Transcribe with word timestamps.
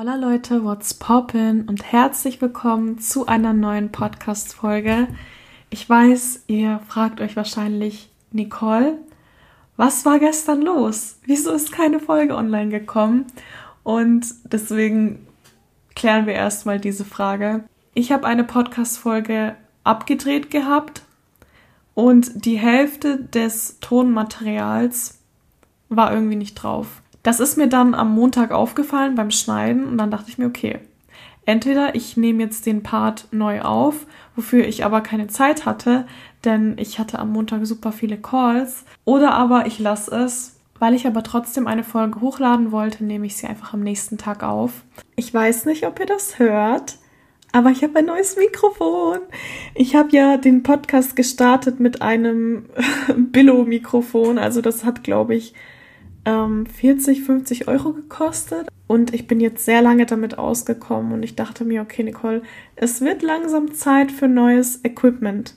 Hola 0.00 0.14
Leute, 0.14 0.62
what's 0.62 0.94
poppin 0.94 1.62
und 1.68 1.82
herzlich 1.90 2.40
willkommen 2.40 3.00
zu 3.00 3.26
einer 3.26 3.52
neuen 3.52 3.90
Podcast-Folge. 3.90 5.08
Ich 5.70 5.90
weiß, 5.90 6.44
ihr 6.46 6.78
fragt 6.86 7.20
euch 7.20 7.34
wahrscheinlich, 7.34 8.08
Nicole, 8.30 8.96
was 9.76 10.06
war 10.06 10.20
gestern 10.20 10.62
los? 10.62 11.18
Wieso 11.24 11.50
ist 11.50 11.72
keine 11.72 11.98
Folge 11.98 12.36
online 12.36 12.68
gekommen? 12.68 13.26
Und 13.82 14.24
deswegen 14.44 15.26
klären 15.96 16.26
wir 16.26 16.34
erstmal 16.34 16.78
diese 16.78 17.04
Frage. 17.04 17.64
Ich 17.92 18.12
habe 18.12 18.24
eine 18.24 18.44
Podcast-Folge 18.44 19.56
abgedreht 19.82 20.52
gehabt 20.52 21.02
und 21.94 22.44
die 22.44 22.56
Hälfte 22.56 23.24
des 23.24 23.80
Tonmaterials 23.80 25.18
war 25.88 26.12
irgendwie 26.12 26.36
nicht 26.36 26.54
drauf. 26.54 27.02
Das 27.28 27.40
ist 27.40 27.58
mir 27.58 27.68
dann 27.68 27.94
am 27.94 28.14
Montag 28.14 28.52
aufgefallen 28.52 29.14
beim 29.14 29.30
Schneiden 29.30 29.84
und 29.84 29.98
dann 29.98 30.10
dachte 30.10 30.30
ich 30.30 30.38
mir, 30.38 30.46
okay, 30.46 30.78
entweder 31.44 31.94
ich 31.94 32.16
nehme 32.16 32.42
jetzt 32.42 32.64
den 32.64 32.82
Part 32.82 33.28
neu 33.32 33.60
auf, 33.60 34.06
wofür 34.34 34.66
ich 34.66 34.82
aber 34.82 35.02
keine 35.02 35.26
Zeit 35.26 35.66
hatte, 35.66 36.06
denn 36.46 36.78
ich 36.78 36.98
hatte 36.98 37.18
am 37.18 37.30
Montag 37.30 37.66
super 37.66 37.92
viele 37.92 38.16
Calls, 38.16 38.86
oder 39.04 39.34
aber 39.34 39.66
ich 39.66 39.78
lasse 39.78 40.10
es. 40.16 40.58
Weil 40.78 40.94
ich 40.94 41.06
aber 41.06 41.22
trotzdem 41.22 41.66
eine 41.66 41.84
Folge 41.84 42.22
hochladen 42.22 42.72
wollte, 42.72 43.04
nehme 43.04 43.26
ich 43.26 43.36
sie 43.36 43.46
einfach 43.46 43.74
am 43.74 43.80
nächsten 43.80 44.16
Tag 44.16 44.42
auf. 44.42 44.84
Ich 45.14 45.34
weiß 45.34 45.66
nicht, 45.66 45.86
ob 45.86 46.00
ihr 46.00 46.06
das 46.06 46.38
hört, 46.38 46.96
aber 47.52 47.68
ich 47.68 47.82
habe 47.82 47.98
ein 47.98 48.06
neues 48.06 48.38
Mikrofon. 48.38 49.18
Ich 49.74 49.94
habe 49.94 50.16
ja 50.16 50.38
den 50.38 50.62
Podcast 50.62 51.14
gestartet 51.14 51.78
mit 51.78 52.00
einem 52.00 52.70
Billo-Mikrofon. 53.14 54.38
Also 54.38 54.62
das 54.62 54.82
hat, 54.86 55.04
glaube 55.04 55.34
ich, 55.34 55.52
40, 56.28 57.18
ähm, 57.18 57.24
50 57.24 57.68
Euro 57.68 57.92
gekostet. 57.92 58.68
Und 58.86 59.14
ich 59.14 59.26
bin 59.26 59.40
jetzt 59.40 59.64
sehr 59.64 59.82
lange 59.82 60.06
damit 60.06 60.38
ausgekommen 60.38 61.12
und 61.12 61.22
ich 61.22 61.36
dachte 61.36 61.64
mir, 61.64 61.82
okay, 61.82 62.02
Nicole, 62.02 62.42
es 62.76 63.00
wird 63.00 63.22
langsam 63.22 63.74
Zeit 63.74 64.10
für 64.10 64.28
neues 64.28 64.82
Equipment. 64.84 65.54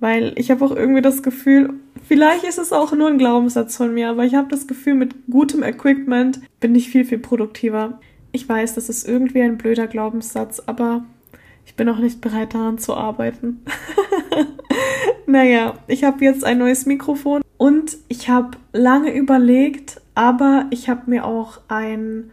Weil 0.00 0.34
ich 0.36 0.50
habe 0.50 0.62
auch 0.64 0.76
irgendwie 0.76 1.00
das 1.00 1.22
Gefühl, 1.22 1.74
vielleicht 2.06 2.44
ist 2.44 2.58
es 2.58 2.72
auch 2.72 2.92
nur 2.92 3.08
ein 3.08 3.16
Glaubenssatz 3.16 3.76
von 3.76 3.94
mir, 3.94 4.10
aber 4.10 4.24
ich 4.24 4.34
habe 4.34 4.48
das 4.48 4.66
Gefühl, 4.66 4.94
mit 4.94 5.14
gutem 5.30 5.62
Equipment 5.62 6.40
bin 6.60 6.74
ich 6.74 6.90
viel, 6.90 7.06
viel 7.06 7.18
produktiver. 7.18 8.00
Ich 8.32 8.46
weiß, 8.46 8.74
das 8.74 8.90
ist 8.90 9.08
irgendwie 9.08 9.40
ein 9.40 9.56
blöder 9.56 9.86
Glaubenssatz, 9.86 10.62
aber 10.66 11.06
ich 11.64 11.74
bin 11.74 11.88
auch 11.88 11.98
nicht 11.98 12.20
bereit 12.20 12.52
daran 12.52 12.76
zu 12.76 12.94
arbeiten. 12.94 13.64
naja, 15.36 15.74
ich 15.86 16.02
habe 16.02 16.24
jetzt 16.24 16.46
ein 16.46 16.56
neues 16.56 16.86
Mikrofon 16.86 17.42
und 17.58 17.98
ich 18.08 18.30
habe 18.30 18.56
lange 18.72 19.12
überlegt, 19.12 20.00
aber 20.14 20.64
ich 20.70 20.88
habe 20.88 21.10
mir 21.10 21.26
auch 21.26 21.60
einen 21.68 22.30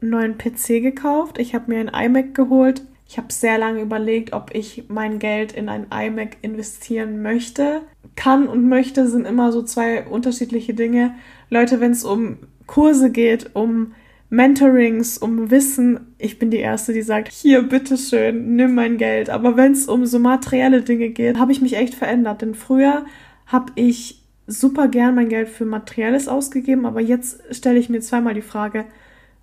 neuen 0.00 0.38
PC 0.38 0.80
gekauft. 0.80 1.38
Ich 1.40 1.56
habe 1.56 1.64
mir 1.72 1.80
ein 1.80 1.88
iMac 1.88 2.36
geholt. 2.36 2.82
Ich 3.08 3.18
habe 3.18 3.32
sehr 3.32 3.58
lange 3.58 3.80
überlegt, 3.82 4.32
ob 4.32 4.54
ich 4.54 4.84
mein 4.86 5.18
Geld 5.18 5.50
in 5.50 5.68
ein 5.68 5.88
iMac 5.90 6.36
investieren 6.42 7.20
möchte. 7.20 7.80
Kann 8.14 8.46
und 8.46 8.68
möchte 8.68 9.08
sind 9.08 9.26
immer 9.26 9.50
so 9.50 9.62
zwei 9.62 10.06
unterschiedliche 10.06 10.72
Dinge. 10.72 11.16
Leute, 11.50 11.80
wenn 11.80 11.90
es 11.90 12.04
um 12.04 12.38
Kurse 12.68 13.10
geht, 13.10 13.56
um 13.56 13.92
Mentorings, 14.28 15.18
um 15.18 15.50
Wissen, 15.50 16.14
ich 16.18 16.38
bin 16.38 16.50
die 16.50 16.58
Erste, 16.58 16.92
die 16.92 17.02
sagt, 17.02 17.32
hier, 17.32 17.62
bitteschön, 17.62 18.56
nimm 18.56 18.74
mein 18.74 18.98
Geld. 18.98 19.30
Aber 19.30 19.56
wenn 19.56 19.72
es 19.72 19.86
um 19.86 20.04
so 20.04 20.18
materielle 20.18 20.82
Dinge 20.82 21.10
geht, 21.10 21.38
habe 21.38 21.52
ich 21.52 21.60
mich 21.60 21.76
echt 21.76 21.94
verändert. 21.94 22.42
Denn 22.42 22.54
früher 22.54 23.06
habe 23.46 23.72
ich 23.76 24.22
super 24.46 24.88
gern 24.88 25.14
mein 25.14 25.28
Geld 25.28 25.48
für 25.48 25.64
Materielles 25.64 26.28
ausgegeben, 26.28 26.86
aber 26.86 27.00
jetzt 27.00 27.42
stelle 27.54 27.78
ich 27.78 27.88
mir 27.88 28.00
zweimal 28.00 28.34
die 28.34 28.42
Frage, 28.42 28.84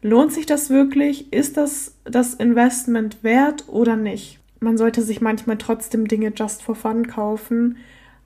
lohnt 0.02 0.31
sich 0.34 0.45
das 0.45 0.70
wirklich? 0.70 1.31
Ist 1.34 1.58
das 1.58 1.95
das 2.06 2.34
Investment 2.34 3.23
wert 3.23 3.66
oder 3.68 3.95
nicht? 3.95 4.40
Man 4.59 4.78
sollte 4.78 5.02
sich 5.02 5.20
manchmal 5.20 5.58
trotzdem 5.58 6.08
Dinge 6.08 6.31
just 6.36 6.64
for 6.64 6.75
fun 6.75 7.08
kaufen, 7.08 7.78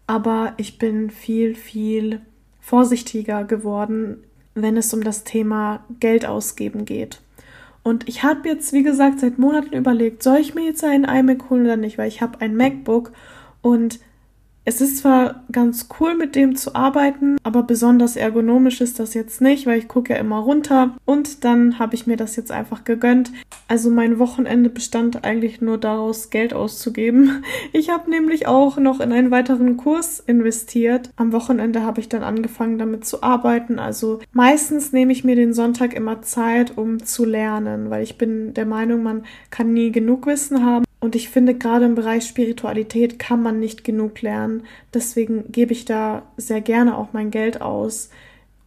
aber 0.05 0.53
ich 0.57 0.77
bin 0.77 1.09
viel, 1.09 1.55
viel 1.55 2.21
vorsichtiger 2.59 3.43
geworden, 3.43 4.23
wenn 4.61 4.77
es 4.77 4.93
um 4.93 5.03
das 5.03 5.23
Thema 5.23 5.85
Geld 5.99 6.25
ausgeben 6.25 6.85
geht. 6.85 7.21
Und 7.83 8.07
ich 8.09 8.23
habe 8.23 8.49
jetzt, 8.49 8.73
wie 8.73 8.83
gesagt, 8.83 9.19
seit 9.21 9.39
Monaten 9.39 9.73
überlegt, 9.73 10.21
soll 10.21 10.37
ich 10.37 10.53
mir 10.53 10.65
jetzt 10.65 10.83
einen 10.83 11.05
iMac 11.05 11.49
holen 11.49 11.65
oder 11.65 11.77
nicht, 11.77 11.97
weil 11.97 12.09
ich 12.09 12.21
habe 12.21 12.41
ein 12.41 12.55
MacBook 12.55 13.13
und 13.61 13.99
es 14.67 14.81
ist 14.81 14.97
zwar 14.97 15.45
ganz 15.49 15.87
cool, 15.97 16.13
mit 16.13 16.35
dem 16.35 16.57
zu 16.57 16.75
arbeiten, 16.75 17.37
aber 17.43 17.63
besonders 17.63 18.17
ergonomisch 18.17 18.81
ist 18.81 18.99
das 18.99 19.13
jetzt 19.13 19.39
nicht, 19.39 19.65
weil 19.65 19.79
ich 19.79 19.87
gucke 19.87 20.11
ja 20.11 20.19
immer 20.19 20.39
runter. 20.39 20.97
Und 21.05 21.45
dann 21.45 21.79
habe 21.79 21.95
ich 21.95 22.05
mir 22.05 22.17
das 22.17 22.35
jetzt 22.35 22.51
einfach 22.51 22.83
gegönnt. 22.83 23.31
Also 23.69 23.89
mein 23.89 24.19
Wochenende 24.19 24.69
bestand 24.69 25.23
eigentlich 25.23 25.61
nur 25.61 25.77
daraus, 25.77 26.31
Geld 26.31 26.53
auszugeben. 26.53 27.45
Ich 27.73 27.89
habe 27.89 28.09
nämlich 28.09 28.47
auch 28.47 28.77
noch 28.77 28.99
in 28.99 29.11
einen 29.11 29.29
weiteren 29.29 29.77
Kurs 29.77 30.19
investiert. 30.19 31.11
Am 31.15 31.31
Wochenende 31.31 31.83
habe 31.83 31.99
ich 32.01 32.09
dann 32.09 32.23
angefangen, 32.23 32.77
damit 32.77 33.05
zu 33.05 33.21
arbeiten. 33.23 33.77
Also 33.77 34.19
meistens 34.31 34.93
nehme 34.93 35.11
ich 35.11 35.23
mir 35.23 35.35
den 35.35 35.53
Sonntag 35.53 35.93
immer 35.93 36.21
Zeit, 36.23 36.77
um 36.77 37.03
zu 37.03 37.23
lernen, 37.23 37.89
weil 37.89 38.03
ich 38.03 38.17
bin 38.17 38.53
der 38.53 38.65
Meinung, 38.65 39.03
man 39.03 39.23
kann 39.51 39.73
nie 39.73 39.91
genug 39.91 40.25
Wissen 40.25 40.65
haben. 40.65 40.87
Und 40.99 41.15
ich 41.15 41.29
finde, 41.29 41.53
gerade 41.53 41.85
im 41.85 41.95
Bereich 41.95 42.25
Spiritualität 42.25 43.19
kann 43.19 43.43
man 43.43 43.59
nicht 43.59 43.83
genug 43.83 44.21
lernen. 44.21 44.56
Deswegen 44.93 45.51
gebe 45.51 45.73
ich 45.73 45.85
da 45.85 46.23
sehr 46.37 46.61
gerne 46.61 46.97
auch 46.97 47.13
mein 47.13 47.31
Geld 47.31 47.61
aus 47.61 48.09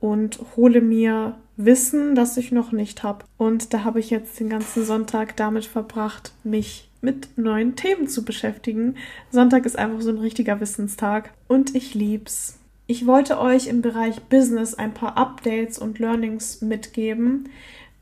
und 0.01 0.41
hole 0.57 0.81
mir 0.81 1.37
Wissen, 1.57 2.15
das 2.15 2.37
ich 2.37 2.53
noch 2.53 2.73
nicht 2.73 3.03
habe. 3.03 3.25
Und 3.37 3.75
da 3.75 3.85
habe 3.85 4.01
ich 4.01 4.11
jetzt 4.11 4.41
den 4.41 4.49
ganzen 4.49 4.85
Sonntag 4.85 5.37
damit 5.37 5.67
verbracht, 5.67 6.33
mich 6.43 6.89
mit 7.03 7.37
neuen 7.37 7.77
Themen 7.77 8.09
zu 8.09 8.25
beschäftigen. 8.25 8.97
Sonntag 9.31 9.67
ist 9.67 9.79
einfach 9.79 10.01
so 10.01 10.11
ein 10.11 10.19
richtiger 10.19 10.61
Wissenstag 10.61 11.33
und 11.49 11.75
ich 11.75 11.95
lieb's. 11.95 12.59
Ich 12.87 13.07
wollte 13.07 13.39
euch 13.39 13.69
im 13.69 13.83
Bereich 13.83 14.21
Business 14.23 14.75
ein 14.75 14.95
paar 14.95 15.17
Updates 15.17 15.79
und 15.79 15.99
Learnings 15.99 16.61
mitgeben, 16.61 17.49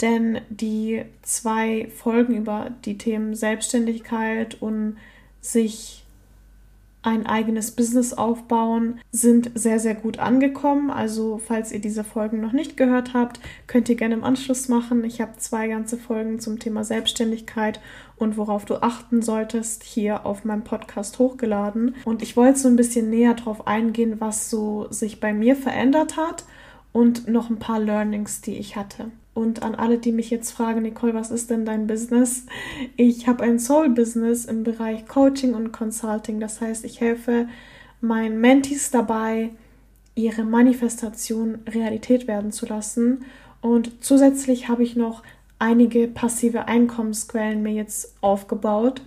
denn 0.00 0.40
die 0.48 1.04
zwei 1.22 1.88
Folgen 1.94 2.34
über 2.34 2.70
die 2.84 2.96
Themen 2.96 3.34
Selbstständigkeit 3.34 4.56
und 4.60 4.96
sich 5.40 6.04
ein 7.02 7.26
eigenes 7.26 7.70
Business 7.70 8.12
aufbauen 8.12 9.00
sind 9.12 9.52
sehr, 9.54 9.78
sehr 9.78 9.94
gut 9.94 10.18
angekommen. 10.18 10.90
Also 10.90 11.38
falls 11.38 11.70
ihr 11.70 11.80
diese 11.80 12.02
Folgen 12.02 12.40
noch 12.40 12.52
nicht 12.52 12.76
gehört 12.76 13.14
habt, 13.14 13.40
könnt 13.66 13.88
ihr 13.88 13.94
gerne 13.94 14.14
im 14.14 14.24
Anschluss 14.24 14.68
machen. 14.68 15.04
Ich 15.04 15.20
habe 15.20 15.36
zwei 15.38 15.68
ganze 15.68 15.96
Folgen 15.96 16.40
zum 16.40 16.58
Thema 16.58 16.84
Selbstständigkeit 16.84 17.80
und 18.16 18.36
worauf 18.36 18.64
du 18.64 18.82
achten 18.82 19.22
solltest 19.22 19.84
hier 19.84 20.26
auf 20.26 20.44
meinem 20.44 20.64
Podcast 20.64 21.18
hochgeladen. 21.20 21.94
Und 22.04 22.22
ich 22.22 22.36
wollte 22.36 22.58
so 22.58 22.68
ein 22.68 22.76
bisschen 22.76 23.10
näher 23.10 23.34
darauf 23.34 23.66
eingehen, 23.66 24.16
was 24.18 24.50
so 24.50 24.88
sich 24.90 25.20
bei 25.20 25.32
mir 25.32 25.54
verändert 25.54 26.16
hat 26.16 26.44
und 26.92 27.28
noch 27.28 27.48
ein 27.48 27.60
paar 27.60 27.78
Learnings, 27.78 28.40
die 28.40 28.56
ich 28.56 28.74
hatte. 28.74 29.12
Und 29.38 29.62
an 29.62 29.76
alle, 29.76 29.98
die 29.98 30.10
mich 30.10 30.30
jetzt 30.30 30.50
fragen, 30.50 30.82
Nicole, 30.82 31.14
was 31.14 31.30
ist 31.30 31.48
denn 31.48 31.64
dein 31.64 31.86
Business? 31.86 32.46
Ich 32.96 33.28
habe 33.28 33.44
ein 33.44 33.60
Soul-Business 33.60 34.46
im 34.46 34.64
Bereich 34.64 35.06
Coaching 35.06 35.54
und 35.54 35.70
Consulting. 35.70 36.40
Das 36.40 36.60
heißt, 36.60 36.84
ich 36.84 37.00
helfe 37.00 37.46
meinen 38.00 38.40
Mentees 38.40 38.90
dabei, 38.90 39.50
ihre 40.16 40.42
Manifestation 40.42 41.60
Realität 41.68 42.26
werden 42.26 42.50
zu 42.50 42.66
lassen. 42.66 43.26
Und 43.60 44.02
zusätzlich 44.04 44.68
habe 44.68 44.82
ich 44.82 44.96
noch 44.96 45.22
einige 45.60 46.08
passive 46.08 46.66
Einkommensquellen 46.66 47.62
mir 47.62 47.74
jetzt 47.74 48.16
aufgebaut. 48.20 49.02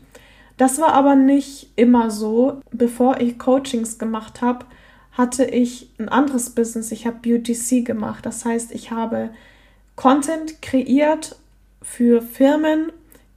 Das 0.55 0.79
war 0.79 0.93
aber 0.93 1.15
nicht 1.15 1.73
immer 1.75 2.09
so. 2.09 2.61
Bevor 2.71 3.19
ich 3.19 3.37
Coachings 3.37 3.99
gemacht 3.99 4.41
habe, 4.41 4.65
hatte 5.11 5.43
ich 5.43 5.89
ein 5.99 6.07
anderes 6.07 6.51
Business. 6.51 6.89
Ich 6.93 7.05
habe 7.05 7.17
BUTC 7.21 7.83
gemacht. 7.83 8.25
Das 8.25 8.45
heißt, 8.45 8.71
ich 8.71 8.91
habe 8.91 9.31
Content 10.01 10.63
kreiert 10.63 11.35
für 11.83 12.23
Firmen, 12.23 12.91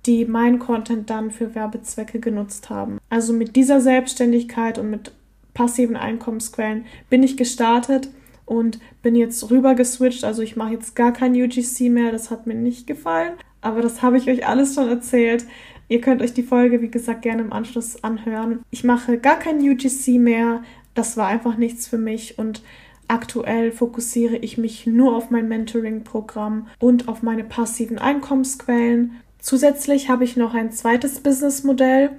die 0.07 0.25
meinen 0.25 0.59
Content 0.59 1.11
dann 1.11 1.31
für 1.31 1.55
Werbezwecke 1.55 2.21
genutzt 2.21 2.71
haben. 2.71 2.97
Also 3.11 3.35
mit 3.35 3.55
dieser 3.55 3.83
Selbstständigkeit 3.83 4.79
und 4.79 4.89
mit 4.89 5.13
passiven 5.53 5.95
Einkommensquellen 5.95 6.87
bin 7.11 7.23
ich 7.23 7.37
gestartet 7.37 8.09
und 8.47 8.79
bin 9.03 9.15
jetzt 9.15 9.51
rüber 9.51 9.75
geswitcht. 9.75 10.25
Also 10.25 10.41
ich 10.41 10.57
mache 10.57 10.73
jetzt 10.73 10.97
gar 10.97 11.13
kein 11.13 11.35
UGC 11.35 11.91
mehr, 11.91 12.11
das 12.13 12.31
hat 12.31 12.47
mir 12.47 12.55
nicht 12.55 12.87
gefallen, 12.87 13.35
aber 13.61 13.83
das 13.83 14.01
habe 14.01 14.17
ich 14.17 14.31
euch 14.31 14.47
alles 14.47 14.75
schon 14.75 14.89
erzählt. 14.89 15.45
Ihr 15.91 16.01
könnt 16.01 16.23
euch 16.23 16.33
die 16.33 16.43
Folge, 16.43 16.81
wie 16.81 16.91
gesagt, 16.91 17.21
gerne 17.21 17.43
im 17.43 17.53
Anschluss 17.53 18.03
anhören. 18.03 18.61
Ich 18.71 18.85
mache 18.85 19.19
gar 19.19 19.39
kein 19.39 19.59
UGC 19.59 20.19
mehr. 20.19 20.63
Das 20.95 21.19
war 21.19 21.27
einfach 21.27 21.59
nichts 21.59 21.87
für 21.87 21.99
mich 21.99 22.39
und 22.39 22.63
Aktuell 23.09 23.73
fokussiere 23.73 24.37
ich 24.37 24.59
mich 24.59 24.87
nur 24.87 25.15
auf 25.17 25.31
mein 25.31 25.49
Mentoring-Programm 25.49 26.69
und 26.79 27.09
auf 27.09 27.23
meine 27.23 27.45
passiven 27.45 27.99
Einkommensquellen. 27.99 29.13
Zusätzlich 29.39 30.09
habe 30.09 30.25
ich 30.25 30.37
noch 30.37 30.55
ein 30.55 30.73
zweites 30.73 31.21
Businessmodell. 31.21 32.11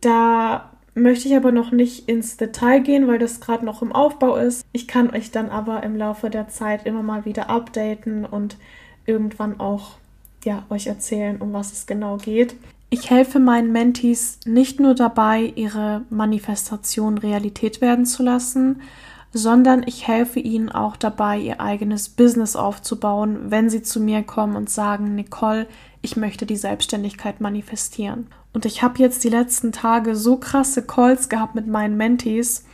Da 0.00 0.70
möchte 0.94 1.28
ich 1.28 1.36
aber 1.36 1.52
noch 1.52 1.72
nicht 1.72 2.08
ins 2.08 2.36
Detail 2.36 2.80
gehen, 2.80 3.06
weil 3.06 3.18
das 3.18 3.40
gerade 3.40 3.64
noch 3.64 3.82
im 3.82 3.92
Aufbau 3.92 4.36
ist. 4.36 4.64
Ich 4.72 4.88
kann 4.88 5.10
euch 5.10 5.30
dann 5.30 5.50
aber 5.50 5.82
im 5.82 5.96
Laufe 5.96 6.30
der 6.30 6.48
Zeit 6.48 6.86
immer 6.86 7.02
mal 7.02 7.24
wieder 7.24 7.50
updaten 7.50 8.24
und 8.24 8.56
irgendwann 9.06 9.60
auch 9.60 9.96
ja, 10.44 10.64
euch 10.70 10.86
erzählen, 10.86 11.40
um 11.40 11.52
was 11.52 11.72
es 11.72 11.86
genau 11.86 12.16
geht. 12.16 12.54
Ich 12.90 13.10
helfe 13.10 13.40
meinen 13.40 13.72
Mentees 13.72 14.38
nicht 14.44 14.78
nur 14.78 14.94
dabei, 14.94 15.52
ihre 15.56 16.02
Manifestation 16.10 17.18
Realität 17.18 17.80
werden 17.80 18.06
zu 18.06 18.22
lassen, 18.22 18.82
sondern 19.34 19.82
ich 19.84 20.06
helfe 20.06 20.38
ihnen 20.38 20.70
auch 20.70 20.96
dabei, 20.96 21.38
ihr 21.38 21.60
eigenes 21.60 22.08
Business 22.08 22.54
aufzubauen, 22.54 23.50
wenn 23.50 23.68
sie 23.68 23.82
zu 23.82 24.00
mir 24.00 24.22
kommen 24.22 24.54
und 24.54 24.70
sagen, 24.70 25.16
Nicole, 25.16 25.66
ich 26.02 26.16
möchte 26.16 26.46
die 26.46 26.56
Selbstständigkeit 26.56 27.40
manifestieren. 27.40 28.28
Und 28.52 28.64
ich 28.64 28.84
habe 28.84 29.00
jetzt 29.00 29.24
die 29.24 29.28
letzten 29.30 29.72
Tage 29.72 30.14
so 30.14 30.36
krasse 30.36 30.86
Calls 30.86 31.28
gehabt 31.28 31.56
mit 31.56 31.66
meinen 31.66 31.96
Mentees, 31.96 32.64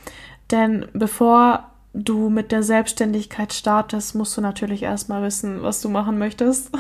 denn 0.51 0.87
bevor 0.93 1.71
du 1.95 2.29
mit 2.29 2.53
der 2.53 2.63
Selbstständigkeit 2.63 3.55
startest, 3.55 4.15
musst 4.15 4.37
du 4.37 4.43
natürlich 4.43 4.83
erstmal 4.83 5.23
wissen, 5.23 5.63
was 5.63 5.81
du 5.81 5.89
machen 5.89 6.19
möchtest. 6.19 6.71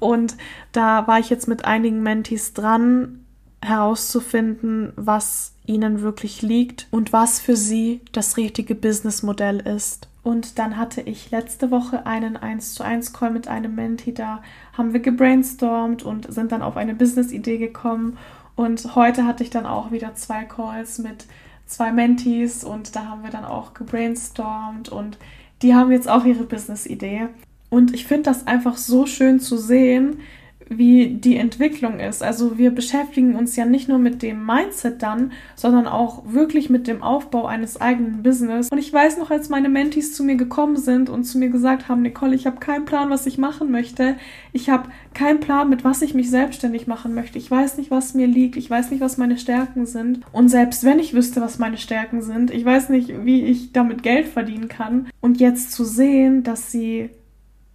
Und 0.00 0.36
da 0.72 1.06
war 1.06 1.18
ich 1.18 1.28
jetzt 1.28 1.48
mit 1.48 1.66
einigen 1.66 2.02
Mentees 2.02 2.54
dran, 2.54 3.26
herauszufinden, 3.60 4.92
was 4.96 5.52
ihnen 5.68 6.02
wirklich 6.02 6.42
liegt 6.42 6.88
und 6.90 7.12
was 7.12 7.40
für 7.40 7.56
sie 7.56 8.00
das 8.12 8.36
richtige 8.36 8.74
Businessmodell 8.74 9.60
ist. 9.60 10.08
Und 10.22 10.58
dann 10.58 10.76
hatte 10.76 11.00
ich 11.00 11.30
letzte 11.30 11.70
Woche 11.70 12.06
einen 12.06 12.36
1 12.36 12.74
zu 12.74 12.82
1 12.82 13.12
Call 13.12 13.30
mit 13.30 13.48
einem 13.48 13.74
Menti, 13.74 14.12
da 14.12 14.42
haben 14.72 14.92
wir 14.92 15.00
gebrainstormt 15.00 16.02
und 16.02 16.32
sind 16.32 16.52
dann 16.52 16.62
auf 16.62 16.76
eine 16.76 16.94
Business-Idee 16.94 17.58
gekommen. 17.58 18.18
Und 18.56 18.96
heute 18.96 19.24
hatte 19.24 19.44
ich 19.44 19.50
dann 19.50 19.66
auch 19.66 19.92
wieder 19.92 20.14
zwei 20.14 20.44
Calls 20.44 20.98
mit 20.98 21.26
zwei 21.66 21.92
Mentees 21.92 22.64
und 22.64 22.96
da 22.96 23.06
haben 23.06 23.22
wir 23.22 23.30
dann 23.30 23.44
auch 23.44 23.74
gebrainstormt 23.74 24.88
und 24.88 25.18
die 25.62 25.74
haben 25.74 25.92
jetzt 25.92 26.08
auch 26.08 26.24
ihre 26.24 26.44
Business-Idee. 26.44 27.28
Und 27.70 27.94
ich 27.94 28.06
finde 28.06 28.24
das 28.24 28.46
einfach 28.46 28.76
so 28.76 29.06
schön 29.06 29.40
zu 29.40 29.58
sehen, 29.58 30.20
wie 30.68 31.08
die 31.08 31.36
Entwicklung 31.36 32.00
ist. 32.00 32.22
Also 32.22 32.58
wir 32.58 32.70
beschäftigen 32.70 33.36
uns 33.36 33.56
ja 33.56 33.64
nicht 33.64 33.88
nur 33.88 33.98
mit 33.98 34.22
dem 34.22 34.44
Mindset 34.44 35.02
dann, 35.02 35.32
sondern 35.54 35.86
auch 35.86 36.22
wirklich 36.32 36.70
mit 36.70 36.86
dem 36.86 37.02
Aufbau 37.02 37.46
eines 37.46 37.80
eigenen 37.80 38.22
Business. 38.22 38.68
Und 38.70 38.78
ich 38.78 38.92
weiß 38.92 39.18
noch, 39.18 39.30
als 39.30 39.48
meine 39.48 39.68
Mentees 39.68 40.14
zu 40.14 40.24
mir 40.24 40.36
gekommen 40.36 40.76
sind 40.76 41.08
und 41.08 41.24
zu 41.24 41.38
mir 41.38 41.48
gesagt 41.48 41.88
haben, 41.88 42.02
Nicole, 42.02 42.34
ich 42.34 42.46
habe 42.46 42.58
keinen 42.58 42.84
Plan, 42.84 43.10
was 43.10 43.26
ich 43.26 43.38
machen 43.38 43.70
möchte. 43.70 44.16
Ich 44.52 44.70
habe 44.70 44.88
keinen 45.14 45.40
Plan, 45.40 45.68
mit 45.68 45.84
was 45.84 46.02
ich 46.02 46.14
mich 46.14 46.30
selbstständig 46.30 46.86
machen 46.86 47.14
möchte. 47.14 47.38
Ich 47.38 47.50
weiß 47.50 47.78
nicht, 47.78 47.90
was 47.90 48.14
mir 48.14 48.26
liegt. 48.26 48.56
Ich 48.56 48.70
weiß 48.70 48.90
nicht, 48.90 49.00
was 49.00 49.18
meine 49.18 49.38
Stärken 49.38 49.86
sind. 49.86 50.20
Und 50.32 50.48
selbst 50.48 50.84
wenn 50.84 50.98
ich 50.98 51.14
wüsste, 51.14 51.40
was 51.40 51.58
meine 51.58 51.78
Stärken 51.78 52.22
sind, 52.22 52.50
ich 52.50 52.64
weiß 52.64 52.88
nicht, 52.90 53.24
wie 53.24 53.44
ich 53.44 53.72
damit 53.72 54.02
Geld 54.02 54.28
verdienen 54.28 54.68
kann. 54.68 55.08
Und 55.20 55.40
jetzt 55.40 55.72
zu 55.72 55.84
sehen, 55.84 56.42
dass 56.42 56.70
sie 56.70 57.10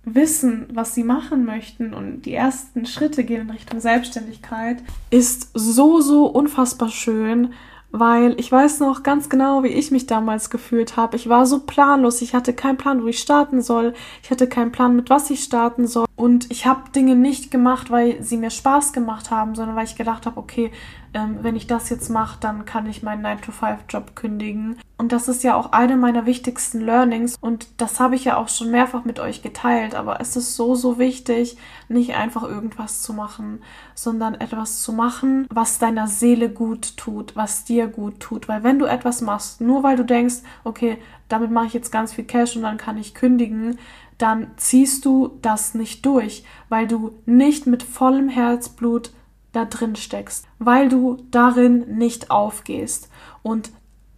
wissen, 0.05 0.67
was 0.73 0.94
sie 0.95 1.03
machen 1.03 1.45
möchten 1.45 1.94
und 1.94 2.23
die 2.23 2.33
ersten 2.33 2.85
Schritte 2.85 3.23
gehen 3.23 3.41
in 3.41 3.50
Richtung 3.50 3.79
Selbstständigkeit, 3.79 4.83
ist 5.09 5.50
so, 5.53 6.01
so 6.01 6.25
unfassbar 6.25 6.89
schön, 6.89 7.53
weil 7.91 8.38
ich 8.39 8.51
weiß 8.51 8.79
noch 8.79 9.03
ganz 9.03 9.29
genau, 9.29 9.63
wie 9.63 9.67
ich 9.67 9.91
mich 9.91 10.07
damals 10.07 10.50
gefühlt 10.50 10.97
habe. 10.97 11.15
Ich 11.15 11.29
war 11.29 11.45
so 11.45 11.59
planlos, 11.59 12.21
ich 12.21 12.33
hatte 12.33 12.53
keinen 12.53 12.77
Plan, 12.77 13.03
wo 13.03 13.07
ich 13.07 13.19
starten 13.19 13.61
soll, 13.61 13.94
ich 14.23 14.31
hatte 14.31 14.47
keinen 14.47 14.71
Plan, 14.71 14.95
mit 14.95 15.09
was 15.09 15.29
ich 15.29 15.44
starten 15.44 15.88
soll 15.88 16.05
und 16.15 16.51
ich 16.51 16.65
habe 16.68 16.92
Dinge 16.92 17.15
nicht 17.15 17.50
gemacht, 17.50 17.89
weil 17.89 18.21
sie 18.21 18.38
mir 18.38 18.51
Spaß 18.51 18.94
gemacht 18.94 19.31
haben, 19.31 19.56
sondern 19.56 19.75
weil 19.75 19.86
ich 19.86 19.95
gedacht 19.95 20.25
habe, 20.27 20.39
okay, 20.39 20.71
ähm, 21.13 21.39
wenn 21.42 21.56
ich 21.56 21.68
das 21.68 21.89
jetzt 21.89 22.10
mache, 22.10 22.38
dann 22.39 22.65
kann 22.65 22.86
ich 22.86 23.04
meinen 23.04 23.25
9-to-5-Job 23.25 24.15
kündigen. 24.15 24.77
Und 24.98 25.12
das 25.12 25.27
ist 25.27 25.44
ja 25.44 25.56
auch 25.56 25.71
eine 25.71 25.98
meiner 25.98 26.25
wichtigsten 26.25 26.80
Learnings 26.80 27.36
und 27.42 27.68
das 27.81 28.00
habe 28.00 28.15
ich 28.15 28.25
ja 28.25 28.38
auch 28.38 28.48
schon 28.48 28.71
mehrfach 28.71 29.06
mit 29.06 29.19
euch 29.19 29.42
geteilt, 29.42 29.95
aber 29.95 30.21
es 30.21 30.36
ist 30.36 30.56
so, 30.56 30.75
so 30.75 30.98
wichtig, 30.98 31.57
nicht 31.89 32.15
einfach 32.15 32.44
irgendwas 32.44 33.01
zu 33.01 33.12
machen, 33.13 33.62
sondern 33.95 34.36
etwas 34.36 34.81
zu 34.81 34.94
machen, 34.94 35.48
was 35.51 35.80
deiner 35.80 36.07
Seele 36.07 36.50
gut 36.50 36.95
tut, 36.95 37.36
was 37.36 37.65
dir 37.65 37.88
gut 37.88 38.19
tut. 38.19 38.48
Weil 38.48 38.63
wenn 38.63 38.80
du 38.80 38.86
etwas 38.86 39.21
machst, 39.21 39.62
nur 39.62 39.83
weil 39.83 39.98
du 39.98 40.06
denkst, 40.06 40.38
okay, 40.63 41.00
damit 41.27 41.51
mache 41.51 41.65
ich 41.65 41.74
jetzt 41.74 41.92
ganz 41.92 42.13
viel 42.13 42.25
Cash 42.25 42.56
und 42.56 42.62
dann 42.62 42.77
kann 42.77 42.98
ich 42.98 43.15
kündigen, 43.15 43.80
dann 44.18 44.51
ziehst 44.57 45.06
du 45.06 45.38
das 45.42 45.74
nicht 45.74 46.06
durch, 46.06 46.44
weil 46.69 46.88
du 46.88 47.19
nicht 47.25 47.68
mit 47.68 47.83
vollem 47.83 48.30
Herzblut 48.30 49.12
da 49.51 49.65
drin 49.65 49.95
steckst, 49.95 50.48
weil 50.60 50.89
du 50.89 51.25
darin 51.31 51.98
nicht 51.98 52.31
aufgehst. 52.31 53.10
Und 53.42 53.71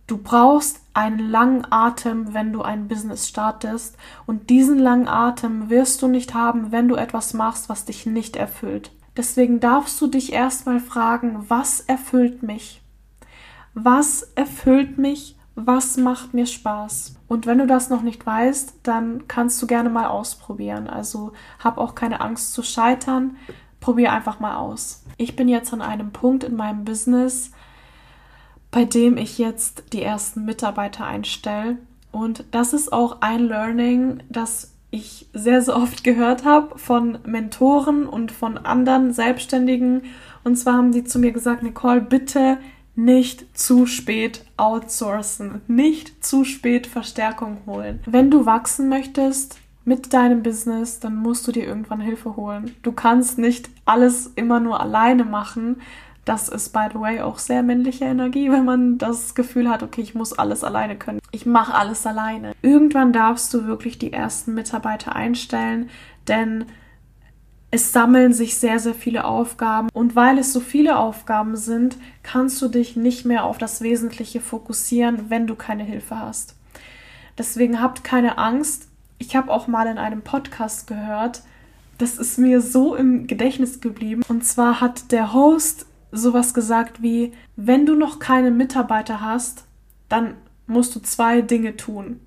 du 0.08 0.18
brauchst 0.18 0.82
einen 0.94 1.20
langen 1.20 1.66
Atem, 1.70 2.34
wenn 2.34 2.54
du 2.54 2.62
ein 2.62 2.88
Business 2.88 3.28
startest. 3.28 3.98
Und 4.26 4.50
diesen 4.50 4.80
langen 4.80 5.08
Atem 5.08 5.70
wirst 5.70 6.02
du 6.02 6.08
nicht 6.08 6.34
haben, 6.34 6.72
wenn 6.72 6.88
du 6.88 6.96
etwas 6.96 7.34
machst, 7.34 7.70
was 7.70 7.86
dich 7.86 8.06
nicht 8.06 8.36
erfüllt. 8.36 8.92
Deswegen 9.18 9.60
darfst 9.60 10.00
du 10.02 10.08
dich 10.08 10.34
erstmal 10.34 10.80
fragen, 10.80 11.46
was 11.48 11.82
erfüllt 11.82 12.44
mich? 12.44 12.82
Was 13.74 14.24
erfüllt 14.36 14.98
mich? 14.98 15.35
Was 15.56 15.96
macht 15.96 16.34
mir 16.34 16.46
Spaß? 16.46 17.16
Und 17.30 17.46
wenn 17.46 17.60
du 17.60 17.66
das 17.66 17.90
noch 17.90 18.02
nicht 18.02 18.26
weißt, 18.26 18.82
dann 18.84 19.28
kannst 19.28 19.62
du 19.62 19.68
gerne 19.68 19.90
mal 19.90 20.08
ausprobieren. 20.08 20.88
Also 20.88 21.32
hab 21.64 21.78
auch 21.78 21.96
keine 21.96 22.20
Angst 22.20 22.54
zu 22.54 22.62
scheitern. 22.62 23.38
Probier 23.80 24.12
einfach 24.12 24.42
mal 24.42 24.58
aus. 24.58 25.04
Ich 25.18 25.38
bin 25.38 25.48
jetzt 25.48 25.72
an 25.72 25.82
einem 25.82 26.12
Punkt 26.12 26.44
in 26.44 26.58
meinem 26.58 26.84
Business, 26.84 27.52
bei 28.70 28.84
dem 28.84 29.16
ich 29.16 29.38
jetzt 29.38 29.94
die 29.94 30.02
ersten 30.02 30.44
Mitarbeiter 30.44 31.06
einstelle. 31.06 31.78
Und 32.12 32.44
das 32.52 32.74
ist 32.74 32.92
auch 32.92 33.22
ein 33.22 33.48
Learning, 33.48 34.24
das 34.30 34.74
ich 34.92 35.28
sehr, 35.34 35.62
sehr 35.62 35.78
oft 35.78 36.04
gehört 36.04 36.44
habe 36.44 36.78
von 36.78 37.20
Mentoren 37.26 38.08
und 38.08 38.32
von 38.32 38.58
anderen 38.58 39.14
Selbstständigen. 39.14 40.04
Und 40.44 40.58
zwar 40.58 40.76
haben 40.76 40.92
die 40.92 41.04
zu 41.04 41.20
mir 41.20 41.32
gesagt, 41.32 41.64
Nicole, 41.64 42.02
bitte 42.02 42.58
nicht 42.96 43.58
zu 43.58 43.86
spät 43.86 44.46
outsourcen, 44.58 45.62
nicht 45.68 46.24
zu 46.26 46.46
spät 46.46 46.88
Verstärkung 46.88 47.58
holen. 47.66 48.00
Wenn 48.06 48.32
du 48.32 48.46
wachsen 48.46 48.90
möchtest, 48.90 49.60
mit 49.86 50.14
deinem 50.14 50.42
Business, 50.42 51.00
dann 51.00 51.16
musst 51.16 51.48
du 51.48 51.52
dir 51.52 51.66
irgendwann 51.66 52.02
Hilfe 52.02 52.36
holen. 52.36 52.76
Du 52.82 52.92
kannst 52.92 53.38
nicht 53.38 53.70
alles 53.86 54.32
immer 54.36 54.60
nur 54.60 54.82
alleine 54.82 55.24
machen. 55.24 55.82
Das 56.26 56.50
ist, 56.50 56.74
by 56.74 56.88
the 56.92 57.00
way, 57.00 57.22
auch 57.22 57.38
sehr 57.38 57.62
männliche 57.62 58.06
Energie, 58.06 58.52
wenn 58.52 58.66
man 58.66 58.98
das 58.98 59.36
Gefühl 59.36 59.70
hat, 59.70 59.84
okay, 59.84 60.02
ich 60.02 60.16
muss 60.16 60.34
alles 60.34 60.64
alleine 60.64 60.98
können. 60.98 61.20
Ich 61.32 61.46
mache 61.46 61.76
alles 61.76 62.06
alleine. 62.08 62.54
Irgendwann 62.64 63.14
darfst 63.14 63.54
du 63.54 63.66
wirklich 63.66 64.00
die 64.00 64.12
ersten 64.12 64.56
Mitarbeiter 64.56 65.16
einstellen, 65.16 65.90
denn 66.28 66.66
es 67.76 67.92
sammeln 67.92 68.32
sich 68.32 68.58
sehr, 68.58 68.80
sehr 68.80 68.94
viele 68.94 69.26
Aufgaben. 69.26 69.90
Und 69.94 70.16
weil 70.16 70.40
es 70.40 70.54
so 70.54 70.62
viele 70.62 70.98
Aufgaben 70.98 71.58
sind, 71.58 71.98
kannst 72.24 72.62
du 72.62 72.70
dich 72.70 72.96
nicht 72.96 73.26
mehr 73.26 73.44
auf 73.44 73.58
das 73.58 73.82
Wesentliche 73.82 74.40
fokussieren, 74.40 75.30
wenn 75.30 75.46
du 75.46 75.56
keine 75.56 75.84
Hilfe 75.84 76.18
hast. 76.18 76.56
Deswegen 77.38 77.82
habt 77.82 78.04
keine 78.06 78.38
Angst, 78.38 78.88
ich 79.18 79.36
habe 79.36 79.52
auch 79.52 79.68
mal 79.68 79.88
in 79.88 79.98
einem 79.98 80.22
Podcast 80.22 80.88
gehört, 80.88 81.42
das 81.98 82.18
ist 82.18 82.38
mir 82.38 82.62
so 82.62 82.96
im 82.96 83.28
Gedächtnis 83.28 83.82
geblieben. 83.82 84.22
Und 84.28 84.46
zwar 84.46 84.80
hat 84.80 85.12
der 85.12 85.34
Host 85.34 85.86
sowas 86.12 86.54
gesagt 86.54 87.02
wie, 87.02 87.34
wenn 87.58 87.86
du 87.86 87.96
noch 87.96 88.20
keine 88.20 88.52
Mitarbeiter 88.52 89.20
hast, 89.20 89.66
dann 90.08 90.36
musst 90.66 90.96
du 90.96 91.02
zwei 91.02 91.42
Dinge 91.42 91.76
tun. 91.76 92.22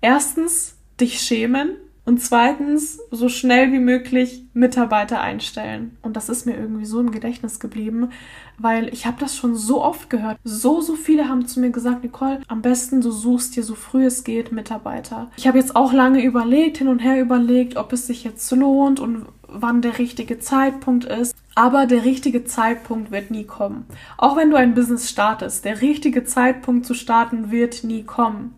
Erstens, 0.00 0.76
dich 1.00 1.20
schämen 1.20 1.76
und 2.06 2.20
zweitens, 2.20 2.98
so 3.10 3.30
schnell 3.30 3.72
wie 3.72 3.78
möglich 3.78 4.44
Mitarbeiter 4.52 5.22
einstellen. 5.22 5.96
Und 6.02 6.16
das 6.16 6.28
ist 6.28 6.44
mir 6.44 6.54
irgendwie 6.54 6.84
so 6.84 7.00
im 7.00 7.12
Gedächtnis 7.12 7.60
geblieben, 7.60 8.10
weil 8.58 8.92
ich 8.92 9.06
habe 9.06 9.16
das 9.20 9.36
schon 9.36 9.56
so 9.56 9.82
oft 9.82 10.10
gehört. 10.10 10.38
So, 10.44 10.82
so 10.82 10.96
viele 10.96 11.28
haben 11.28 11.46
zu 11.46 11.60
mir 11.60 11.70
gesagt, 11.70 12.04
Nicole, 12.04 12.40
am 12.46 12.60
besten 12.60 13.00
du 13.00 13.10
suchst 13.10 13.56
dir 13.56 13.62
so 13.62 13.74
früh 13.74 14.04
es 14.04 14.22
geht 14.22 14.52
Mitarbeiter. 14.52 15.30
Ich 15.36 15.46
habe 15.46 15.58
jetzt 15.58 15.76
auch 15.76 15.94
lange 15.94 16.22
überlegt, 16.22 16.76
hin 16.76 16.88
und 16.88 16.98
her 16.98 17.20
überlegt, 17.20 17.76
ob 17.76 17.92
es 17.94 18.06
sich 18.06 18.22
jetzt 18.22 18.50
lohnt 18.52 19.00
und 19.00 19.24
wann 19.48 19.80
der 19.80 19.98
richtige 19.98 20.38
Zeitpunkt 20.38 21.06
ist. 21.06 21.34
Aber 21.54 21.86
der 21.86 22.04
richtige 22.04 22.44
Zeitpunkt 22.44 23.12
wird 23.12 23.30
nie 23.30 23.44
kommen. 23.44 23.86
Auch 24.18 24.36
wenn 24.36 24.50
du 24.50 24.56
ein 24.56 24.74
Business 24.74 25.08
startest, 25.08 25.64
der 25.64 25.80
richtige 25.80 26.24
Zeitpunkt 26.24 26.84
zu 26.84 26.92
starten 26.92 27.50
wird 27.50 27.84
nie 27.84 28.02
kommen. 28.02 28.54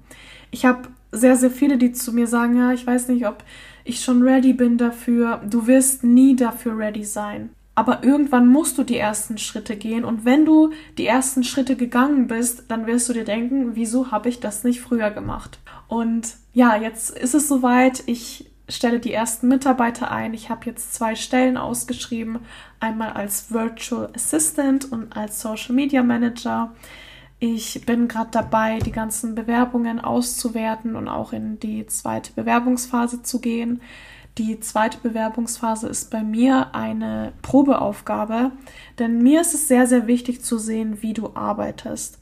Ich 0.50 0.65
habe 0.65 0.88
sehr, 1.12 1.36
sehr 1.36 1.50
viele, 1.50 1.78
die 1.78 1.92
zu 1.92 2.12
mir 2.12 2.26
sagen, 2.26 2.56
ja, 2.56 2.72
ich 2.72 2.86
weiß 2.86 3.08
nicht, 3.08 3.26
ob 3.26 3.44
ich 3.84 4.02
schon 4.02 4.22
ready 4.22 4.52
bin 4.52 4.78
dafür. 4.78 5.40
Du 5.48 5.66
wirst 5.66 6.04
nie 6.04 6.36
dafür 6.36 6.76
ready 6.76 7.04
sein. 7.04 7.50
Aber 7.75 8.02
irgendwann 8.02 8.48
musst 8.48 8.78
du 8.78 8.84
die 8.84 8.96
ersten 8.96 9.36
Schritte 9.36 9.76
gehen 9.76 10.06
und 10.06 10.25
wenn 10.25 10.46
du 10.46 10.72
die 10.96 11.06
ersten 11.06 11.44
Schritte 11.44 11.76
gegangen 11.76 12.26
bist, 12.26 12.64
dann 12.68 12.86
wirst 12.86 13.08
du 13.08 13.12
dir 13.12 13.25
denken, 13.25 13.76
wieso 13.76 14.10
habe 14.10 14.30
ich 14.30 14.40
das 14.40 14.64
nicht 14.64 14.80
früher 14.80 15.10
gemacht? 15.10 15.58
Und 15.86 16.36
ja, 16.54 16.75
jetzt 16.75 17.10
ist 17.10 17.34
es 17.34 17.48
soweit. 17.48 18.02
Ich 18.06 18.50
stelle 18.66 18.98
die 18.98 19.12
ersten 19.12 19.48
Mitarbeiter 19.48 20.10
ein. 20.10 20.32
Ich 20.32 20.48
habe 20.48 20.64
jetzt 20.64 20.94
zwei 20.94 21.14
Stellen 21.14 21.58
ausgeschrieben, 21.58 22.38
einmal 22.80 23.10
als 23.10 23.52
Virtual 23.52 24.08
Assistant 24.14 24.90
und 24.90 25.14
als 25.14 25.42
Social 25.42 25.75
Media 25.75 26.02
Manager. 26.02 26.72
Ich 27.38 27.85
bin 27.85 28.09
gerade 28.09 28.31
dabei, 28.31 28.78
die 28.78 28.93
ganzen 28.93 29.35
Bewerbungen 29.35 30.00
auszuwerten 30.00 30.97
und 30.97 31.09
auch 31.09 31.33
in 31.33 31.61
die 31.61 31.87
zweite 31.87 32.33
Bewerbungsphase 32.33 33.23
zu 33.23 33.40
gehen. 33.40 33.83
Die 34.38 34.59
zweite 34.61 34.99
Bewerbungsphase 34.99 35.88
ist 35.88 36.11
bei 36.11 36.23
mir 36.23 36.75
eine 36.75 37.33
Probeaufgabe, 37.43 38.52
denn 38.99 39.23
mir 39.23 39.43
ist 39.43 39.55
es 39.55 39.69
sehr, 39.69 39.87
sehr 39.87 40.07
wichtig 40.07 40.43
zu 40.43 40.59
sehen, 40.59 41.02
wie 41.02 41.14
du 41.14 41.31
arbeitest. 41.35 42.19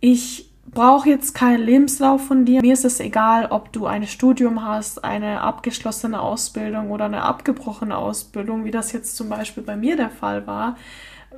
Ich 0.00 0.50
brauche 0.70 1.08
jetzt 1.08 1.34
keinen 1.34 1.62
Lebenslauf 1.62 2.26
von 2.26 2.44
dir. 2.44 2.60
Mir 2.60 2.74
ist 2.74 2.84
es 2.84 3.00
egal, 3.00 3.46
ob 3.50 3.72
du 3.72 3.86
ein 3.86 4.06
Studium 4.06 4.64
hast, 4.64 5.04
eine 5.04 5.40
abgeschlossene 5.40 6.20
Ausbildung 6.20 6.90
oder 6.90 7.06
eine 7.06 7.22
abgebrochene 7.22 7.96
Ausbildung, 7.96 8.64
wie 8.64 8.70
das 8.70 8.92
jetzt 8.92 9.16
zum 9.16 9.28
Beispiel 9.28 9.62
bei 9.62 9.76
mir 9.76 9.96
der 9.96 10.10
Fall 10.10 10.46
war. 10.46 10.76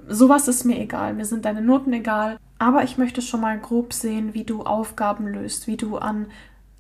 Sowas 0.09 0.49
ist 0.49 0.65
mir 0.65 0.79
egal. 0.79 1.15
Mir 1.15 1.25
sind 1.25 1.45
deine 1.45 1.63
Noten 1.63 1.93
egal. 1.93 2.39
Aber 2.59 2.85
ich 2.85 2.99
möchte 2.99 3.23
schon 3.23 3.41
mal 3.41 3.59
grob 3.59 3.93
sehen, 3.93 4.35
wie 4.35 4.45
du 4.45 4.63
Aufgaben 4.63 5.27
löst, 5.27 5.67
wie 5.67 5.77
du 5.77 5.97
an 5.97 6.27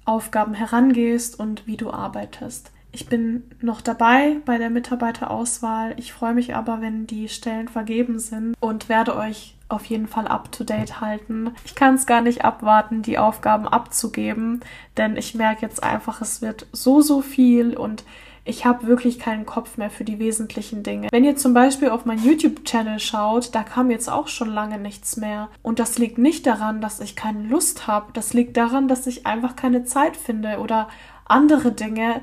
Aufgaben 0.05 0.55
herangehst 0.55 1.39
und 1.39 1.67
wie 1.67 1.77
du 1.77 1.91
arbeitest. 1.91 2.73
Ich 2.93 3.07
bin 3.07 3.45
noch 3.61 3.81
dabei 3.81 4.39
bei 4.45 4.59
der 4.59 4.71
Mitarbeiterauswahl. 4.71 5.95
Ich 5.97 6.13
freue 6.13 6.35
mich 6.35 6.55
aber, 6.57 6.81
wenn 6.81 7.07
die 7.07 7.29
Stellen 7.29 7.69
vergeben 7.69 8.19
sind 8.19 8.55
und 8.61 8.89
werde 8.89 9.17
euch 9.17 9.55
auf 9.69 9.85
jeden 9.87 10.09
Fall 10.09 10.27
up-to-date 10.27 11.01
halten. 11.01 11.53
Ich 11.65 11.77
kann 11.77 11.95
es 11.95 12.07
gar 12.07 12.21
nicht 12.21 12.45
abwarten, 12.45 13.03
die 13.03 13.19
Aufgaben 13.19 13.69
abzugeben, 13.69 14.61
denn 14.97 15.17
ich 15.17 15.37
merke 15.37 15.63
jetzt 15.63 15.83
einfach, 15.83 16.21
es 16.21 16.43
wird 16.43 16.67
so, 16.73 17.01
so 17.01 17.23
viel 17.23 17.77
und 17.77 18.05
ich 18.45 18.65
habe 18.65 18.87
wirklich 18.87 19.19
keinen 19.19 19.47
Kopf 19.47 19.77
mehr 19.77 19.91
für 19.91 20.05
die 20.05 20.19
wesentlichen 20.19 20.83
Dinge. 20.83 21.09
Wenn 21.11 21.25
ihr 21.25 21.37
zum 21.37 21.55
Beispiel 21.55 21.91
auf 21.91 22.05
meinen 22.05 22.25
YouTube-Channel 22.25 22.99
schaut, 22.99 23.55
da 23.55 23.63
kam 23.63 23.91
jetzt 23.91 24.11
auch 24.11 24.29
schon 24.29 24.51
lange 24.51 24.79
nichts 24.79 25.17
mehr. 25.17 25.49
Und 25.63 25.79
das 25.79 25.99
liegt 25.99 26.19
nicht 26.19 26.47
daran, 26.47 26.81
dass 26.81 27.01
ich 27.01 27.17
keine 27.17 27.43
Lust 27.43 27.87
habe. 27.87 28.13
Das 28.13 28.33
liegt 28.33 28.57
daran, 28.57 28.89
dass 28.89 29.07
ich 29.07 29.27
einfach 29.27 29.57
keine 29.57 29.85
Zeit 29.85 30.17
finde 30.17 30.59
oder 30.59 30.89
andere 31.27 31.73
Dinge 31.73 32.23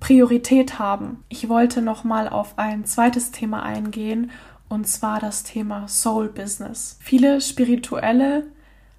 Priorität 0.00 0.78
haben. 0.78 1.24
Ich 1.28 1.48
wollte 1.48 1.82
noch 1.82 2.04
mal 2.04 2.28
auf 2.28 2.58
ein 2.58 2.84
zweites 2.84 3.32
Thema 3.32 3.62
eingehen 3.62 4.30
und 4.68 4.86
zwar 4.86 5.18
das 5.18 5.42
Thema 5.42 5.88
Soul 5.88 6.28
Business. 6.28 6.98
Viele 7.00 7.40
Spirituelle 7.40 8.46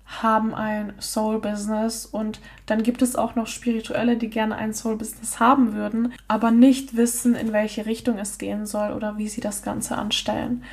haben 0.10 0.56
ein 0.56 0.94
Soul 1.00 1.40
Business 1.40 2.06
und 2.06 2.42
dann 2.66 2.82
gibt 2.82 3.02
es 3.02 3.16
auch 3.16 3.36
noch 3.36 3.48
Spirituelle, 3.48 4.18
die 4.18 4.30
gerne 4.30 4.56
ein 4.56 4.74
Soul 4.74 4.98
Business 4.98 5.40
haben 5.40 5.74
würden, 5.74 6.14
aber 6.28 6.50
nicht 6.50 6.98
wissen, 6.98 7.36
in 7.36 7.54
welche 7.54 7.86
Richtung 7.86 8.18
es 8.18 8.40
gehen 8.40 8.66
soll 8.66 8.92
oder 8.92 9.18
wie 9.18 9.28
sie 9.28 9.42
das 9.42 9.62
Ganze 9.62 9.98
anstellen. 9.98 10.64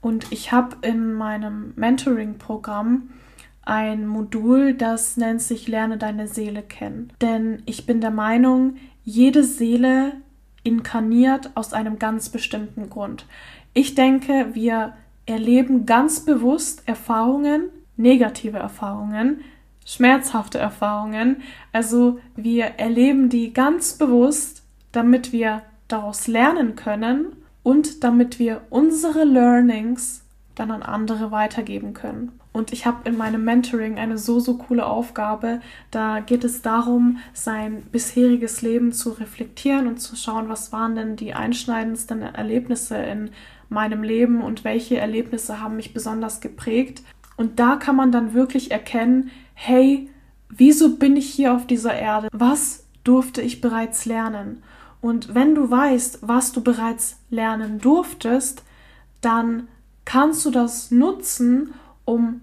Und 0.00 0.30
ich 0.30 0.52
habe 0.52 0.76
in 0.82 1.14
meinem 1.14 1.72
Mentoring-Programm 1.74 3.10
ein 3.62 4.06
Modul, 4.06 4.74
das 4.74 5.16
nennt 5.16 5.42
sich 5.42 5.66
Lerne 5.66 5.98
deine 5.98 6.28
Seele 6.28 6.62
kennen. 6.62 7.12
Denn 7.20 7.62
ich 7.66 7.86
bin 7.86 8.00
der 8.00 8.12
Meinung, 8.12 8.76
jede 9.02 9.42
Seele 9.42 10.12
inkarniert 10.62 11.50
aus 11.56 11.72
einem 11.72 11.98
ganz 11.98 12.28
bestimmten 12.28 12.88
Grund. 12.88 13.26
Ich 13.74 13.96
denke, 13.96 14.54
wir 14.54 14.94
erleben 15.26 15.86
ganz 15.86 16.24
bewusst 16.24 16.84
Erfahrungen, 16.86 17.64
negative 17.96 18.58
Erfahrungen, 18.58 19.42
schmerzhafte 19.84 20.58
Erfahrungen. 20.58 21.42
Also 21.72 22.18
wir 22.34 22.64
erleben 22.76 23.28
die 23.28 23.52
ganz 23.52 23.94
bewusst, 23.94 24.62
damit 24.92 25.32
wir 25.32 25.62
daraus 25.88 26.26
lernen 26.26 26.76
können 26.76 27.36
und 27.62 28.04
damit 28.04 28.38
wir 28.38 28.62
unsere 28.70 29.24
Learnings 29.24 30.22
dann 30.54 30.70
an 30.70 30.82
andere 30.82 31.30
weitergeben 31.30 31.94
können. 31.94 32.32
Und 32.52 32.72
ich 32.72 32.86
habe 32.86 33.06
in 33.06 33.18
meinem 33.18 33.44
Mentoring 33.44 33.98
eine 33.98 34.16
so, 34.16 34.40
so 34.40 34.56
coole 34.56 34.86
Aufgabe. 34.86 35.60
Da 35.90 36.20
geht 36.20 36.42
es 36.42 36.62
darum, 36.62 37.18
sein 37.34 37.82
bisheriges 37.92 38.62
Leben 38.62 38.92
zu 38.92 39.10
reflektieren 39.10 39.86
und 39.86 39.98
zu 39.98 40.16
schauen, 40.16 40.48
was 40.48 40.72
waren 40.72 40.94
denn 40.94 41.16
die 41.16 41.34
einschneidendsten 41.34 42.22
Erlebnisse 42.22 42.96
in 42.96 43.30
meinem 43.68 44.02
Leben 44.02 44.40
und 44.42 44.64
welche 44.64 44.96
Erlebnisse 44.96 45.60
haben 45.60 45.76
mich 45.76 45.92
besonders 45.92 46.40
geprägt. 46.40 47.02
Und 47.36 47.58
da 47.58 47.76
kann 47.76 47.96
man 47.96 48.12
dann 48.12 48.34
wirklich 48.34 48.70
erkennen, 48.70 49.30
hey, 49.54 50.10
wieso 50.48 50.96
bin 50.96 51.16
ich 51.16 51.28
hier 51.28 51.54
auf 51.54 51.66
dieser 51.66 51.94
Erde? 51.94 52.28
Was 52.32 52.86
durfte 53.04 53.42
ich 53.42 53.60
bereits 53.60 54.06
lernen? 54.06 54.62
Und 55.00 55.34
wenn 55.34 55.54
du 55.54 55.70
weißt, 55.70 56.20
was 56.22 56.52
du 56.52 56.62
bereits 56.62 57.18
lernen 57.30 57.78
durftest, 57.78 58.64
dann 59.20 59.68
kannst 60.04 60.44
du 60.44 60.50
das 60.50 60.90
nutzen, 60.90 61.74
um 62.04 62.40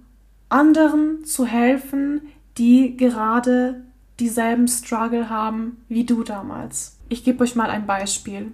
anderen 0.49 1.25
zu 1.25 1.45
helfen, 1.45 2.21
die 2.57 2.95
gerade 2.95 3.83
dieselben 4.19 4.67
Struggle 4.67 5.29
haben 5.29 5.77
wie 5.89 6.05
du 6.05 6.23
damals. 6.23 6.97
Ich 7.09 7.23
gebe 7.23 7.43
euch 7.43 7.55
mal 7.55 7.69
ein 7.69 7.87
Beispiel. 7.87 8.51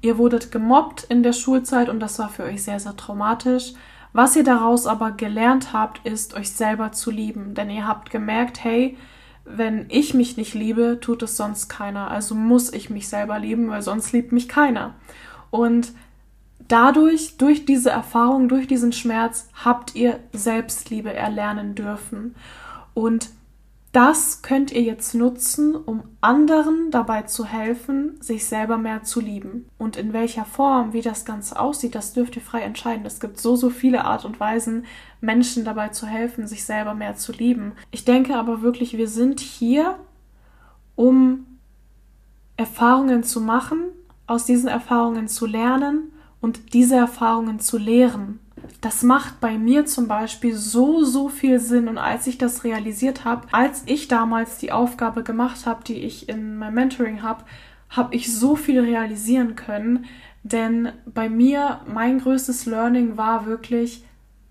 Ihr 0.00 0.18
wurdet 0.18 0.52
gemobbt 0.52 1.04
in 1.04 1.22
der 1.22 1.32
Schulzeit 1.32 1.88
und 1.88 2.00
das 2.00 2.18
war 2.18 2.28
für 2.28 2.44
euch 2.44 2.62
sehr, 2.62 2.78
sehr 2.78 2.96
traumatisch. 2.96 3.72
Was 4.12 4.36
ihr 4.36 4.44
daraus 4.44 4.86
aber 4.86 5.12
gelernt 5.12 5.72
habt, 5.72 6.06
ist, 6.06 6.34
euch 6.34 6.50
selber 6.50 6.92
zu 6.92 7.10
lieben. 7.10 7.54
Denn 7.54 7.70
ihr 7.70 7.86
habt 7.86 8.10
gemerkt, 8.10 8.62
hey, 8.64 8.96
wenn 9.44 9.86
ich 9.88 10.14
mich 10.14 10.36
nicht 10.36 10.54
liebe, 10.54 10.98
tut 11.00 11.22
es 11.22 11.36
sonst 11.36 11.68
keiner. 11.68 12.10
Also 12.10 12.34
muss 12.34 12.72
ich 12.72 12.90
mich 12.90 13.08
selber 13.08 13.38
lieben, 13.38 13.68
weil 13.68 13.82
sonst 13.82 14.12
liebt 14.12 14.32
mich 14.32 14.48
keiner. 14.48 14.94
Und 15.50 15.92
dadurch, 16.68 17.36
durch 17.38 17.64
diese 17.64 17.90
Erfahrung, 17.90 18.48
durch 18.48 18.66
diesen 18.66 18.92
Schmerz, 18.92 19.48
habt 19.64 19.94
ihr 19.94 20.20
Selbstliebe 20.32 21.12
erlernen 21.12 21.74
dürfen. 21.74 22.34
Und 22.94 23.30
das 23.92 24.42
könnt 24.42 24.70
ihr 24.70 24.82
jetzt 24.82 25.14
nutzen, 25.14 25.74
um 25.74 26.02
anderen 26.20 26.90
dabei 26.90 27.22
zu 27.22 27.46
helfen, 27.46 28.20
sich 28.20 28.44
selber 28.44 28.76
mehr 28.76 29.02
zu 29.02 29.20
lieben. 29.20 29.66
Und 29.78 29.96
in 29.96 30.12
welcher 30.12 30.44
Form, 30.44 30.92
wie 30.92 31.00
das 31.00 31.24
Ganze 31.24 31.58
aussieht, 31.58 31.94
das 31.94 32.12
dürft 32.12 32.36
ihr 32.36 32.42
frei 32.42 32.60
entscheiden. 32.62 33.06
Es 33.06 33.18
gibt 33.18 33.40
so, 33.40 33.56
so 33.56 33.70
viele 33.70 34.04
Art 34.04 34.26
und 34.26 34.38
Weisen, 34.40 34.84
Menschen 35.22 35.64
dabei 35.64 35.88
zu 35.88 36.06
helfen, 36.06 36.46
sich 36.46 36.64
selber 36.64 36.94
mehr 36.94 37.16
zu 37.16 37.32
lieben. 37.32 37.72
Ich 37.90 38.04
denke 38.04 38.36
aber 38.36 38.60
wirklich, 38.60 38.96
wir 38.98 39.08
sind 39.08 39.40
hier, 39.40 39.98
um 40.94 41.46
Erfahrungen 42.58 43.22
zu 43.22 43.40
machen, 43.40 43.84
aus 44.26 44.44
diesen 44.44 44.68
Erfahrungen 44.68 45.28
zu 45.28 45.46
lernen 45.46 46.12
und 46.40 46.74
diese 46.74 46.96
Erfahrungen 46.96 47.58
zu 47.58 47.78
lehren 47.78 48.38
das 48.80 49.02
macht 49.02 49.40
bei 49.40 49.58
mir 49.58 49.86
zum 49.86 50.08
Beispiel 50.08 50.54
so, 50.54 51.04
so 51.04 51.28
viel 51.28 51.60
Sinn. 51.60 51.88
Und 51.88 51.98
als 51.98 52.26
ich 52.26 52.38
das 52.38 52.64
realisiert 52.64 53.24
habe, 53.24 53.46
als 53.52 53.82
ich 53.86 54.08
damals 54.08 54.58
die 54.58 54.72
Aufgabe 54.72 55.22
gemacht 55.22 55.66
habe, 55.66 55.84
die 55.84 55.98
ich 55.98 56.28
in 56.28 56.56
meinem 56.56 56.74
Mentoring 56.74 57.22
habe, 57.22 57.44
habe 57.90 58.14
ich 58.14 58.34
so 58.34 58.56
viel 58.56 58.80
realisieren 58.80 59.56
können. 59.56 60.06
Denn 60.42 60.92
bei 61.06 61.28
mir, 61.28 61.80
mein 61.86 62.20
größtes 62.20 62.66
Learning 62.66 63.16
war 63.16 63.46
wirklich 63.46 64.04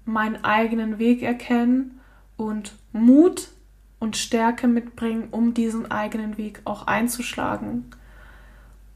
meinen 0.05 0.43
eigenen 0.43 0.99
Weg 0.99 1.21
erkennen 1.21 1.99
und 2.35 2.73
Mut 2.93 3.49
und 3.99 4.15
Stärke 4.15 4.67
mitbringen, 4.67 5.27
um 5.31 5.53
diesen 5.53 5.91
eigenen 5.91 6.37
Weg 6.37 6.61
auch 6.65 6.87
einzuschlagen. 6.87 7.85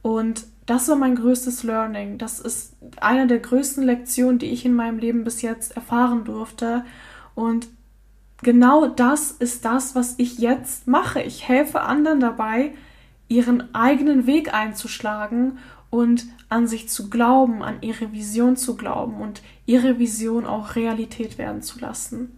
Und 0.01 0.45
das 0.65 0.87
war 0.87 0.95
mein 0.95 1.15
größtes 1.15 1.63
Learning. 1.63 2.17
Das 2.17 2.39
ist 2.39 2.75
eine 2.99 3.27
der 3.27 3.39
größten 3.39 3.83
Lektionen, 3.83 4.39
die 4.39 4.51
ich 4.51 4.65
in 4.65 4.73
meinem 4.73 4.99
Leben 4.99 5.23
bis 5.23 5.41
jetzt 5.41 5.75
erfahren 5.75 6.23
durfte. 6.23 6.85
Und 7.35 7.67
genau 8.41 8.87
das 8.87 9.31
ist 9.31 9.65
das, 9.65 9.95
was 9.95 10.15
ich 10.17 10.37
jetzt 10.37 10.87
mache. 10.87 11.21
Ich 11.21 11.47
helfe 11.47 11.81
anderen 11.81 12.19
dabei, 12.19 12.73
ihren 13.27 13.73
eigenen 13.73 14.27
Weg 14.27 14.53
einzuschlagen 14.53 15.57
und 15.89 16.25
an 16.49 16.67
sich 16.67 16.89
zu 16.89 17.09
glauben, 17.09 17.63
an 17.63 17.77
ihre 17.81 18.11
Vision 18.11 18.55
zu 18.55 18.75
glauben 18.75 19.21
und 19.21 19.41
ihre 19.65 19.99
Vision 19.99 20.45
auch 20.45 20.75
Realität 20.75 21.37
werden 21.37 21.61
zu 21.61 21.79
lassen. 21.79 22.37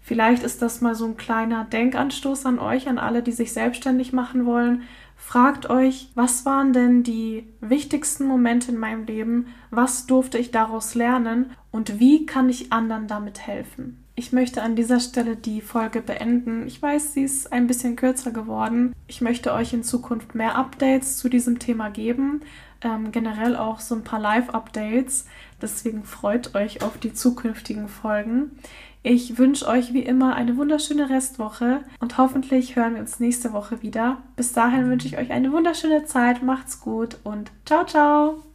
Vielleicht 0.00 0.42
ist 0.42 0.62
das 0.62 0.80
mal 0.80 0.96
so 0.96 1.06
ein 1.06 1.16
kleiner 1.16 1.64
Denkanstoß 1.64 2.44
an 2.46 2.58
euch, 2.58 2.88
an 2.88 2.98
alle, 2.98 3.22
die 3.22 3.32
sich 3.32 3.52
selbstständig 3.52 4.12
machen 4.12 4.46
wollen. 4.46 4.82
Fragt 5.24 5.70
euch, 5.70 6.10
was 6.14 6.44
waren 6.44 6.72
denn 6.74 7.04
die 7.04 7.46
wichtigsten 7.60 8.26
Momente 8.26 8.72
in 8.72 8.76
meinem 8.76 9.06
Leben? 9.06 9.46
Was 9.70 10.06
durfte 10.06 10.36
ich 10.36 10.50
daraus 10.50 10.94
lernen? 10.94 11.52
Und 11.70 12.00
wie 12.00 12.26
kann 12.26 12.50
ich 12.50 12.72
anderen 12.72 13.06
damit 13.06 13.46
helfen? 13.46 14.04
Ich 14.14 14.32
möchte 14.32 14.62
an 14.62 14.76
dieser 14.76 15.00
Stelle 15.00 15.36
die 15.36 15.62
Folge 15.62 16.02
beenden. 16.02 16.66
Ich 16.66 16.82
weiß, 16.82 17.14
sie 17.14 17.22
ist 17.22 17.50
ein 17.52 17.66
bisschen 17.66 17.96
kürzer 17.96 18.32
geworden. 18.32 18.94
Ich 19.06 19.22
möchte 19.22 19.54
euch 19.54 19.72
in 19.72 19.84
Zukunft 19.84 20.34
mehr 20.34 20.56
Updates 20.56 21.16
zu 21.16 21.30
diesem 21.30 21.60
Thema 21.60 21.88
geben. 21.88 22.42
Ähm, 22.82 23.12
generell 23.12 23.56
auch 23.56 23.78
so 23.80 23.94
ein 23.94 24.04
paar 24.04 24.20
Live-Updates. 24.20 25.26
Deswegen 25.62 26.04
freut 26.04 26.54
euch 26.54 26.82
auf 26.82 26.98
die 26.98 27.14
zukünftigen 27.14 27.88
Folgen. 27.88 28.50
Ich 29.04 29.38
wünsche 29.38 29.66
euch 29.66 29.92
wie 29.92 30.02
immer 30.02 30.34
eine 30.34 30.56
wunderschöne 30.56 31.10
Restwoche 31.10 31.80
und 32.00 32.18
hoffentlich 32.18 32.76
hören 32.76 32.94
wir 32.94 33.00
uns 33.00 33.18
nächste 33.18 33.52
Woche 33.52 33.82
wieder. 33.82 34.18
Bis 34.36 34.52
dahin 34.52 34.88
wünsche 34.88 35.06
ich 35.06 35.18
euch 35.18 35.32
eine 35.32 35.52
wunderschöne 35.52 36.04
Zeit, 36.04 36.42
macht's 36.42 36.80
gut 36.80 37.16
und 37.24 37.50
ciao, 37.64 37.84
ciao! 37.84 38.51